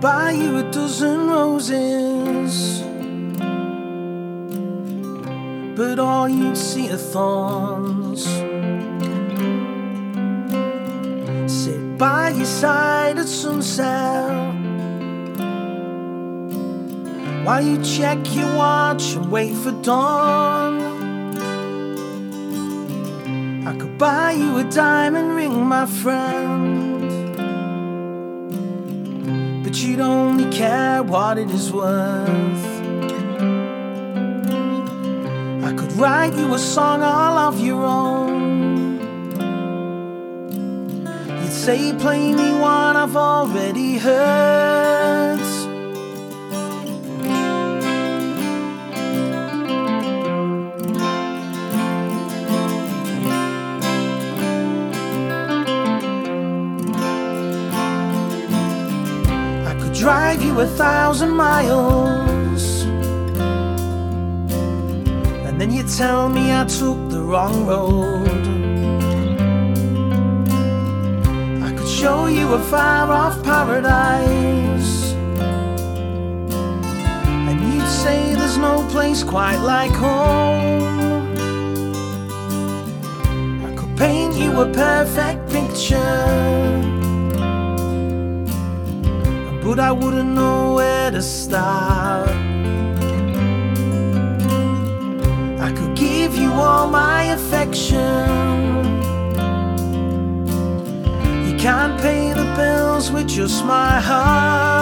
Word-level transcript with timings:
buy 0.00 0.30
you 0.30 0.58
a 0.58 0.62
dozen 0.70 1.28
roses, 1.28 2.82
but 5.76 5.98
all 5.98 6.28
you'd 6.28 6.56
see 6.56 6.88
are 6.92 6.96
thorns. 6.96 8.24
Sit 11.52 11.98
by 11.98 12.30
your 12.30 12.46
side 12.46 13.18
at 13.18 13.26
sunset 13.26 14.54
while 17.44 17.62
you 17.62 17.82
check 17.82 18.18
your 18.34 18.54
watch 18.56 19.14
and 19.14 19.32
wait 19.32 19.54
for 19.56 19.72
dawn. 19.82 20.78
I 23.66 23.76
could 23.76 23.98
buy 23.98 24.32
you 24.32 24.58
a 24.58 24.64
diamond 24.64 25.34
ring, 25.34 25.66
my 25.66 25.86
friend 25.86 26.87
you'd 29.82 30.00
only 30.00 30.50
care 30.50 31.02
what 31.02 31.38
it 31.38 31.50
is 31.50 31.72
worth. 31.72 32.66
I 35.68 35.72
could 35.76 35.92
write 35.92 36.34
you 36.34 36.54
a 36.54 36.58
song 36.58 37.02
all 37.02 37.38
of 37.38 37.60
your 37.60 37.84
own. 37.84 38.98
You'd 41.42 41.52
say, 41.52 41.92
Play 41.98 42.32
me 42.32 42.52
one 42.58 42.96
I've 42.96 43.16
already 43.16 43.98
heard. 43.98 45.57
Drive 60.08 60.42
you 60.42 60.58
a 60.60 60.66
thousand 60.66 61.32
miles. 61.36 62.84
And 65.46 65.60
then 65.60 65.70
you 65.70 65.82
tell 65.82 66.30
me 66.30 66.50
I 66.50 66.64
took 66.64 67.10
the 67.10 67.20
wrong 67.20 67.66
road. 67.66 68.42
I 71.62 71.70
could 71.76 71.86
show 72.00 72.24
you 72.24 72.54
a 72.54 72.58
far 72.58 73.12
off 73.12 73.42
paradise. 73.42 75.12
And 77.48 77.58
you'd 77.70 77.92
say 78.04 78.32
there's 78.32 78.56
no 78.56 78.76
place 78.88 79.22
quite 79.22 79.60
like 79.74 79.92
home. 79.92 80.86
I 83.66 83.70
could 83.76 83.94
paint 83.98 84.36
you 84.36 84.58
a 84.62 84.72
perfect 84.72 85.50
picture 85.50 87.07
but 89.68 89.78
I 89.78 89.92
wouldn't 89.92 90.30
know 90.30 90.76
where 90.76 91.10
to 91.10 91.20
start. 91.20 92.30
I 95.60 95.70
could 95.76 95.94
give 95.94 96.34
you 96.34 96.50
all 96.50 96.88
my 96.88 97.24
affection. 97.24 98.30
You 101.46 101.54
can't 101.58 102.00
pay 102.00 102.32
the 102.32 102.46
bills 102.56 103.12
with 103.12 103.28
just 103.28 103.62
my 103.66 104.00
heart. 104.00 104.77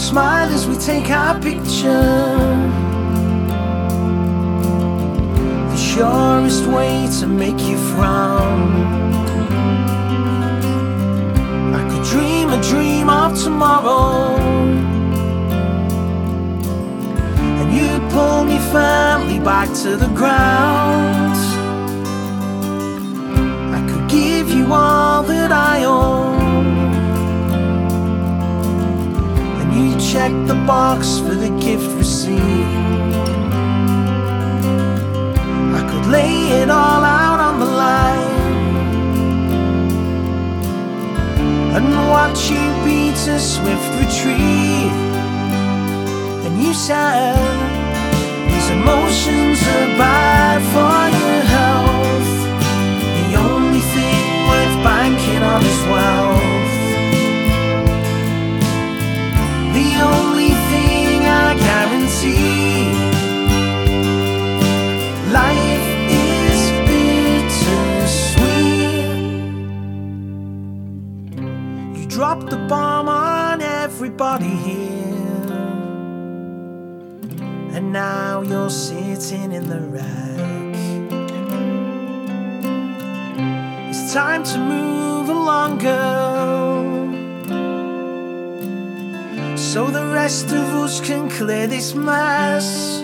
Smile 0.00 0.48
as 0.48 0.66
we 0.66 0.76
take 0.76 1.10
our 1.10 1.38
picture. 1.40 2.16
The 5.70 5.76
surest 5.76 6.66
way 6.66 7.06
to 7.20 7.26
make 7.26 7.60
you 7.68 7.76
frown. 7.92 8.72
I 11.78 11.82
could 11.90 12.04
dream 12.04 12.48
a 12.48 12.60
dream 12.62 13.10
of 13.10 13.38
tomorrow. 13.38 14.36
And 17.60 17.68
you'd 17.76 18.10
pull 18.10 18.44
me 18.44 18.58
firmly 18.72 19.38
back 19.38 19.68
to 19.82 19.96
the 19.96 20.08
ground. 20.08 20.99
Check 30.20 30.46
the 30.46 30.60
box 30.66 31.18
for 31.18 31.34
the 31.34 31.48
gift 31.66 31.90
received. 31.96 32.42
I 35.78 35.82
could 35.90 36.06
lay 36.16 36.36
it 36.60 36.68
all 36.68 37.02
out 37.22 37.40
on 37.48 37.54
the 37.64 37.70
line 37.84 38.36
and 41.76 41.86
watch 42.14 42.40
you 42.52 42.64
beat 42.84 43.20
a 43.36 43.38
swift 43.52 43.90
retreat. 44.02 44.92
And 46.44 46.54
you 46.62 46.74
said 46.74 47.36
these 48.50 48.68
emotions 48.78 49.58
are 49.74 49.88
bad 50.04 50.58
for 50.74 51.00
your 51.18 51.40
health. 51.56 52.32
The 53.20 53.28
only 53.48 53.84
thing 53.94 54.24
worth 54.50 54.76
banking 54.84 55.42
on 55.52 55.62
is 55.64 55.82
wealth. 55.92 56.19
The 72.50 72.58
bomb 72.68 73.08
on 73.08 73.62
everybody 73.62 74.54
here, 74.68 75.52
and 77.74 77.92
now 77.92 78.42
you're 78.42 78.70
sitting 78.70 79.52
in 79.52 79.68
the 79.68 79.80
rack. 79.80 80.76
It's 83.90 84.12
time 84.12 84.42
to 84.44 84.58
move 84.58 85.28
along, 85.28 85.78
girl 85.78 87.00
so 89.72 89.86
the 89.86 90.04
rest 90.06 90.46
of 90.46 90.66
us 90.82 91.00
can 91.00 91.30
clear 91.30 91.68
this 91.68 91.94
mess. 91.94 92.98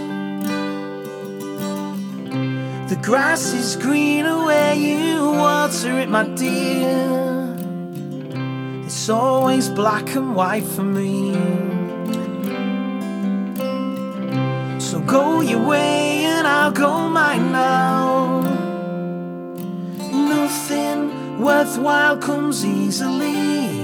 The 2.91 2.99
grass 3.01 3.53
is 3.53 3.77
greener 3.77 4.45
where 4.45 4.75
you 4.75 5.31
water 5.31 6.01
it, 6.01 6.09
my 6.09 6.25
dear. 6.35 7.46
It's 9.07 9.13
always 9.13 9.69
black 9.69 10.17
and 10.17 10.35
white 10.35 10.65
for 10.65 10.83
me. 10.83 11.33
So 14.81 14.99
go 14.99 15.43
your 15.43 15.65
way 15.65 16.25
and 16.25 16.45
I'll 16.45 16.73
go 16.73 17.09
mine 17.09 17.53
now. 17.53 18.41
Nothing 20.11 21.41
worthwhile 21.41 22.17
comes 22.19 22.65
easily. 22.65 23.79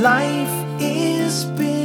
Life 0.00 0.80
is 0.80 1.46
big. 1.58 1.77